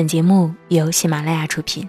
[0.00, 1.86] 本节目由喜马拉雅出品。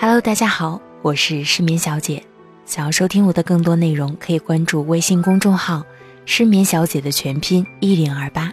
[0.00, 2.24] Hello，大家好，我是失眠小姐。
[2.64, 5.84] 想要收听我的更多内容，可以关注微信公众号
[6.24, 8.50] “失眠小姐”的全拼一零二八。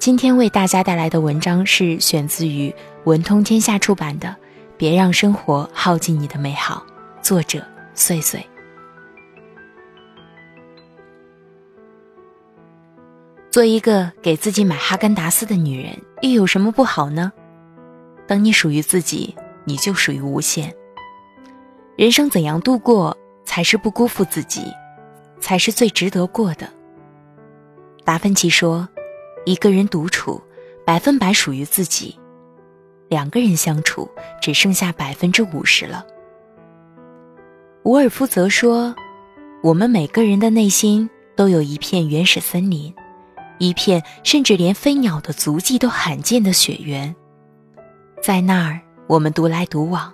[0.00, 4.26] 今天为大家带来的文章是选自于文通天下出版的
[4.76, 6.84] 《别让生活耗尽你的美好》，
[7.24, 7.64] 作者
[7.94, 8.44] 碎碎。
[13.54, 17.32] 做一个给自己买哈根达斯的女人，又有什么不好呢？
[18.26, 19.32] 当你属于自己，
[19.62, 20.74] 你就属于无限。
[21.94, 24.64] 人生怎样度过，才是不辜负自己，
[25.38, 26.68] 才是最值得过的。
[28.02, 28.88] 达芬奇说
[29.46, 30.42] ：“一个人独处，
[30.84, 32.18] 百分百属于自己；
[33.08, 34.10] 两个人相处，
[34.42, 36.04] 只剩下百分之五十了。”
[37.86, 38.92] 伍尔夫则说
[39.62, 42.92] ：“我们每个人的内心都有一片原始森林。”
[43.58, 47.14] 一片甚至连飞鸟的足迹都罕见的雪原，
[48.22, 50.12] 在那儿我们独来独往，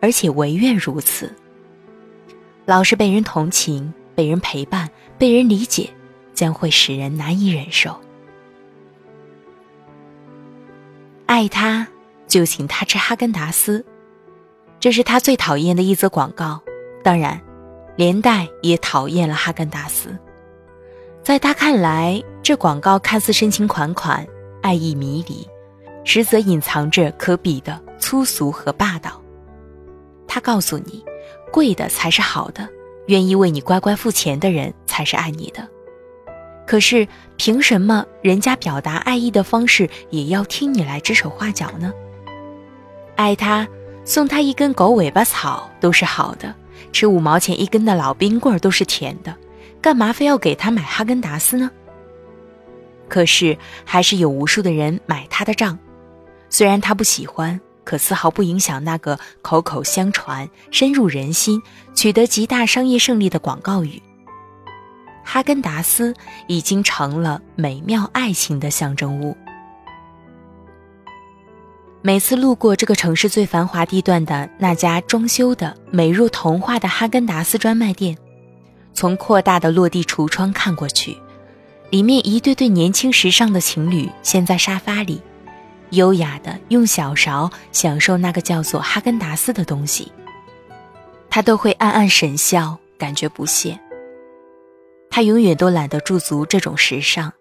[0.00, 1.32] 而且唯愿如此。
[2.66, 5.90] 老是被人同情、被人陪伴、被人理解，
[6.32, 7.98] 将会使人难以忍受。
[11.26, 11.86] 爱他，
[12.26, 13.84] 就请他吃哈根达斯，
[14.78, 16.60] 这是他最讨厌的一则广告，
[17.02, 17.40] 当然，
[17.96, 20.16] 连带也讨厌了哈根达斯。
[21.22, 24.26] 在他看来，这广告看似深情款款、
[24.60, 25.48] 爱意迷离，
[26.04, 29.18] 实则隐藏着可比的粗俗和霸道。
[30.28, 31.02] 他告诉你，
[31.50, 32.68] 贵的才是好的，
[33.06, 35.66] 愿意为你乖乖付钱的人才是爱你的。
[36.66, 41.90] 可是，凭什么人家表达爱意的方式也要听你来指手画脚呢？
[43.16, 43.66] 爱他，
[44.04, 46.54] 送他一根狗尾巴草都是好的，
[46.92, 49.34] 吃五毛钱一根的老冰棍都是甜的。
[49.80, 51.70] 干嘛非要给他买哈根达斯呢？
[53.14, 55.78] 可是还是有无数的人买他的账，
[56.50, 61.62] 虽然他不喜欢，可丝毫不影响那个口口相传、深入人心、
[61.94, 64.02] 取得极大商业胜利的广告语。
[65.24, 66.12] 哈根达斯
[66.48, 69.36] 已经成了美妙爱情的象征物。
[72.02, 78.18] 每次路过这个城市最繁华地段的那家装修的美如童话的哈根达斯专卖店。
[78.92, 81.16] 从扩大的落地橱窗看过去，
[81.94, 85.22] 里面一对对年轻时尚的情侣陷在沙发里，
[85.90, 90.10] 优雅的用小勺享受那个叫做哈根达斯的东西。
[91.30, 93.78] 他都会暗暗神笑，感觉不屑。
[95.08, 97.32] 他永远都懒得驻足这种时尚。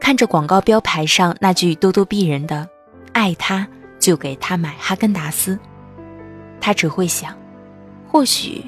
[0.00, 2.66] 看着广告标牌上那句咄咄逼人的
[3.12, 3.68] “爱他
[3.98, 5.58] 就给他买哈根达斯”，
[6.62, 7.36] 他只会想，
[8.10, 8.64] 或许。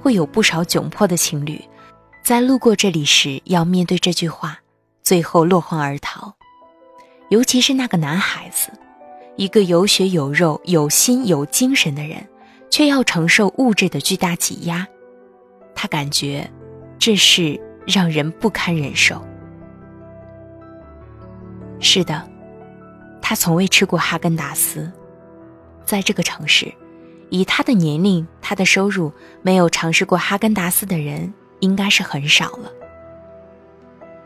[0.00, 1.62] 会有不少窘迫的情侣，
[2.28, 4.60] 在路过这里时要面对这句话，
[5.02, 6.34] 最后落荒而逃。
[7.30, 8.70] 尤其是那个男孩子，
[9.36, 12.28] 一个有血有肉、有心有精神的人，
[12.68, 14.86] 却要承受物质的巨大挤压，
[15.74, 16.46] 他感觉
[16.98, 19.24] 这是让人不堪忍受。
[21.80, 22.28] 是的，
[23.22, 24.92] 他从未吃过哈根达斯，
[25.86, 26.70] 在这个城市。
[27.30, 32.70] 以他的年龄，他的收入，没有尝试过哈根达斯的人应该是很少了。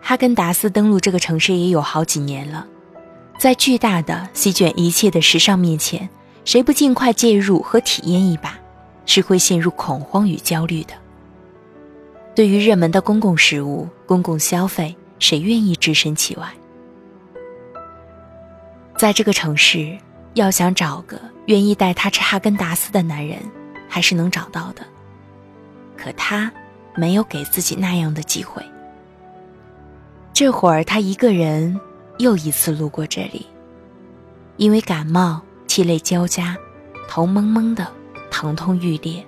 [0.01, 2.67] 哈根达斯登陆这个城市也有好几年了，
[3.39, 6.09] 在巨大的席卷一切的时尚面前，
[6.45, 8.59] 谁不尽快介入和体验一把，
[9.07, 10.95] 是会陷入恐慌与焦虑的。
[12.35, 16.49] 对于热门的公共食物、公共消费，谁愿意置身其外？
[18.97, 19.99] 在这个城市。
[20.35, 23.39] 要想找个愿意带他吃哈根达斯的男人，
[23.87, 24.83] 还是能找到的。
[25.95, 26.51] 可他
[26.95, 28.65] 没有给自己那样的机会。
[30.33, 31.81] 这会儿他一个人
[32.19, 33.47] 又一次路过这里，
[34.57, 36.57] 因为感冒，涕泪交加，
[37.09, 37.87] 头蒙蒙的，
[38.31, 39.25] 疼痛欲裂，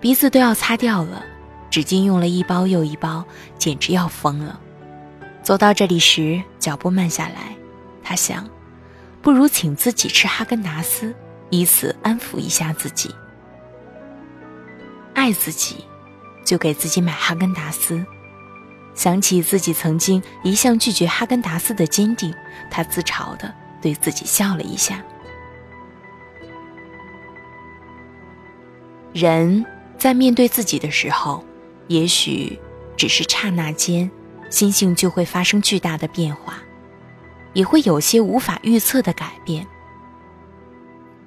[0.00, 1.24] 鼻子都要擦掉了，
[1.70, 3.24] 纸巾用了一包又一包，
[3.56, 4.60] 简直要疯了。
[5.42, 7.56] 走到这里时，脚步慢下来，
[8.02, 8.48] 他想。
[9.20, 11.12] 不如请自己吃哈根达斯，
[11.50, 13.12] 以此安抚一下自己。
[15.12, 15.84] 爱自己，
[16.48, 18.02] 就给自己买哈根达斯。
[18.94, 22.34] 想起自己曾经一向拒绝哈根达斯的坚定，
[22.70, 25.04] 他自嘲的对自己笑了一下。
[29.12, 29.62] 人
[29.98, 31.44] 在面对自己的时候，
[31.88, 32.58] 也许
[32.96, 34.10] 只是刹那间，
[34.48, 36.58] 心性就会发生巨大的变化。
[37.54, 39.66] 也会有些无法预测的改变。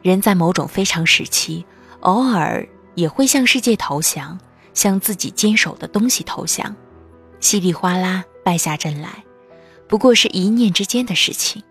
[0.01, 1.65] 人在某种非常时期，
[2.01, 2.65] 偶尔
[2.95, 4.39] 也会向世界投降，
[4.73, 6.75] 向自己坚守的东西投降，
[7.39, 9.23] 稀里哗啦败下阵来，
[9.87, 11.61] 不过是一念之间的事情。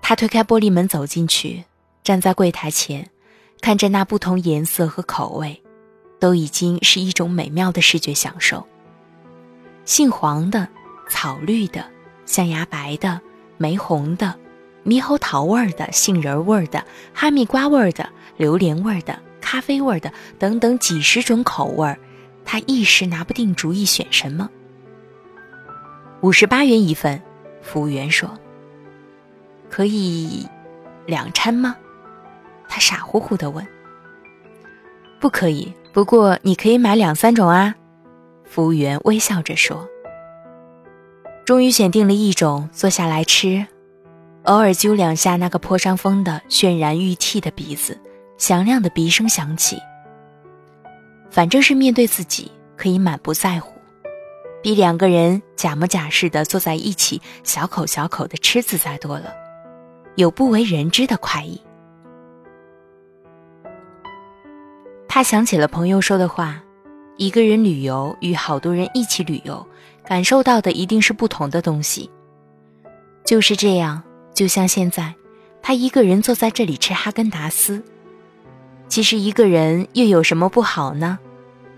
[0.00, 1.64] 他推开玻璃门走进去，
[2.02, 3.10] 站在柜台前，
[3.60, 5.62] 看着那不同颜色和口味，
[6.18, 8.66] 都已经是一种美妙的视觉享受。
[9.84, 10.66] 杏黄的、
[11.10, 11.84] 草绿的、
[12.24, 13.20] 象牙白的、
[13.56, 14.34] 玫红的、
[14.84, 16.82] 猕猴桃味儿的、杏仁味儿的、
[17.12, 19.18] 哈密瓜味儿的、榴莲味儿的、
[19.50, 21.96] 咖啡味的等等几十种口味，
[22.44, 24.50] 他一时拿不定主意选什么。
[26.20, 27.22] 五十八元一份，
[27.62, 28.30] 服务员说。
[29.70, 30.46] 可以
[31.06, 31.74] 两餐吗？
[32.68, 33.66] 他傻乎乎的问。
[35.18, 37.74] 不可以，不过你可以买两三种啊。
[38.44, 39.88] 服务员微笑着说。
[41.46, 43.66] 终于选定了一种，坐下来吃，
[44.42, 47.98] 偶尔揪两下那个颇伤风的渲然欲涕的鼻子，
[48.38, 49.78] 响亮的鼻声响起。
[51.30, 53.74] 反正是面对自己，可以满不在乎，
[54.62, 59.34] 比两个人假模假式的坐在一起，小口小口的吃自在多了。
[60.16, 61.60] 有不为人知的快意。
[65.06, 66.62] 他想起了朋友说的话：
[67.16, 69.66] 一个人旅游与好多人一起旅游，
[70.04, 72.10] 感受到的一定是不同的东西。
[73.24, 74.02] 就是这样，
[74.32, 75.14] 就像现在，
[75.62, 77.82] 他一个人坐在这里吃哈根达斯。
[78.88, 81.18] 其实一个人又有什么不好呢？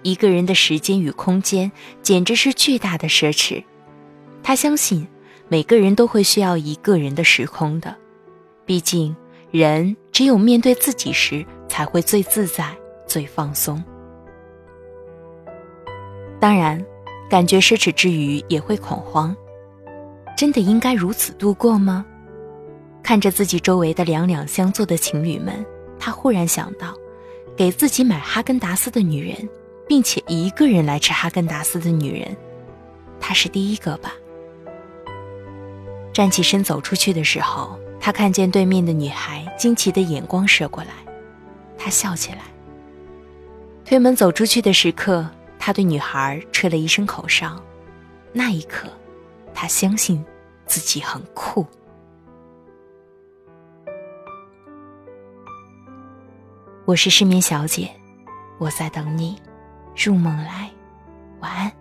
[0.03, 1.71] 一个人的时间与空间
[2.03, 3.63] 简直是巨大的奢侈。
[4.43, 5.07] 他相信，
[5.49, 7.95] 每个人都会需要一个人的时空的。
[8.65, 9.15] 毕竟，
[9.51, 12.75] 人只有面对自己时，才会最自在、
[13.07, 13.83] 最放松。
[16.39, 16.83] 当然，
[17.29, 19.37] 感觉奢侈之余也会恐慌。
[20.37, 22.07] 真的应该如此度过吗？
[23.03, 25.67] 看着自己周围的两两相坐的情侣们，
[25.99, 26.95] 他忽然想到，
[27.61, 29.47] 给自己买哈根达斯的女人，
[29.87, 32.35] 并且一个人来吃哈根达斯的女人，
[33.21, 34.15] 她是第一个吧？
[36.11, 37.79] 站起身走出去的时候。
[38.01, 40.89] 他看见对面的女孩惊奇的眼光射过来，
[41.77, 42.39] 他笑起来。
[43.85, 45.29] 推门走出去的时刻，
[45.59, 47.63] 他对女孩吹了一声口哨，
[48.33, 48.89] 那一刻，
[49.53, 50.25] 他相信
[50.65, 51.67] 自己很酷。
[56.91, 57.89] 我是失眠小姐，
[58.59, 59.41] 我在等你
[59.95, 60.69] 入梦来，
[61.39, 61.73] 晚安。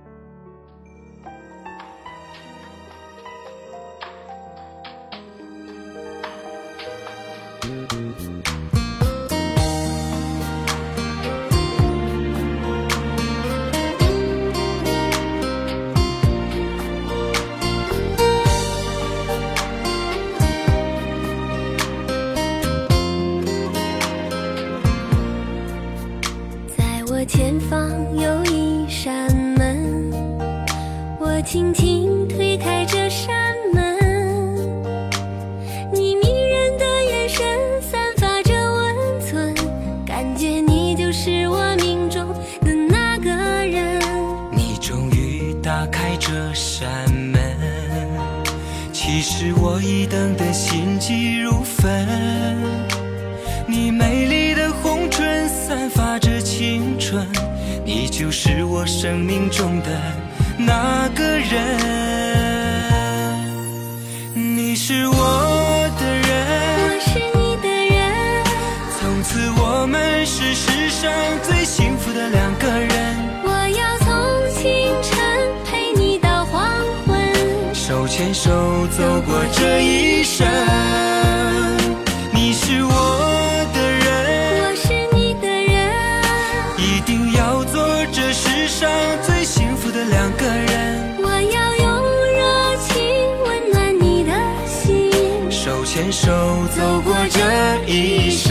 [31.40, 33.34] 我轻轻推开这扇
[33.74, 33.98] 门，
[35.90, 37.48] 你迷人的眼神
[37.82, 39.56] 散发着温存，
[40.06, 42.28] 感觉你就是我命中
[42.60, 44.02] 的那个人。
[44.52, 47.42] 你终于打开这扇门，
[48.92, 52.06] 其实我已等得心急如焚，
[53.66, 56.38] 你美丽的红唇散发着。
[56.42, 57.26] 青春，
[57.86, 59.98] 你就是我生命中的
[60.62, 61.78] 那个人，
[64.34, 66.28] 你是我的人，
[66.84, 68.44] 我是你的人，
[69.00, 71.10] 从此我们是世上
[71.44, 72.90] 最幸福的两个人。
[73.46, 74.08] 我要从
[74.54, 74.62] 清
[75.02, 75.18] 晨
[75.66, 76.62] 陪你到黄
[77.08, 77.18] 昏，
[77.74, 78.52] 手牵手
[78.88, 80.46] 走过这一生。
[82.52, 82.99] 牵
[97.92, 98.49] 一生。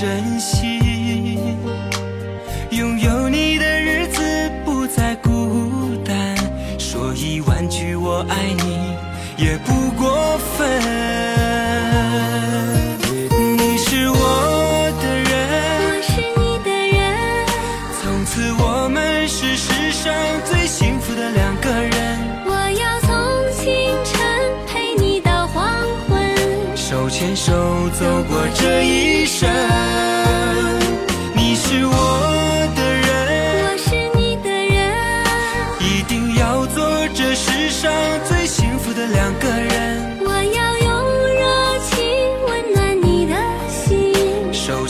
[0.00, 0.79] 珍惜。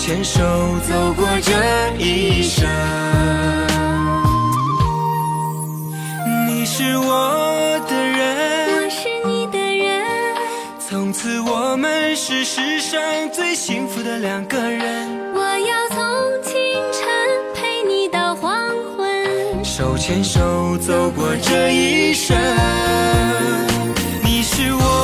[0.02, 0.42] 牵手
[0.88, 1.52] 走过这
[2.02, 2.66] 一生。
[6.48, 10.02] 你是我的人，我是你的人，
[10.78, 12.98] 从此我们是世上
[13.30, 15.06] 最幸福的两个人。
[15.34, 15.98] 我要从
[16.42, 16.54] 清
[16.90, 17.06] 晨
[17.54, 18.58] 陪你到黄
[18.96, 22.34] 昏，手牵手走过这一生。
[24.24, 24.99] 你是我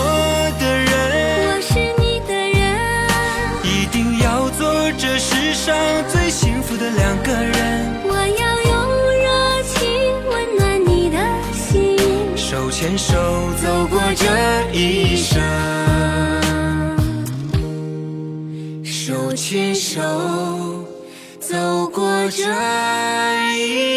[5.57, 5.75] 上
[6.13, 7.55] 最幸福的两个人。
[8.05, 8.75] 我要用
[9.25, 9.27] 热
[9.65, 9.75] 情
[10.29, 11.17] 温暖你的
[11.55, 11.97] 心，
[12.37, 13.17] 手牵手
[13.57, 14.27] 走过这
[14.77, 15.41] 一生，
[18.85, 20.03] 手牵手
[21.41, 21.57] 走
[21.89, 22.45] 过这
[23.57, 23.96] 一生。